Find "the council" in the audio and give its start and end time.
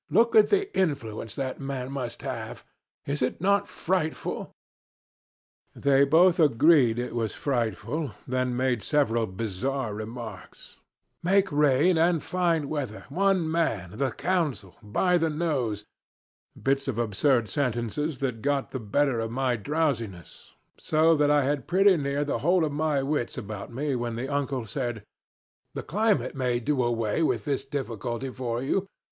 13.99-14.75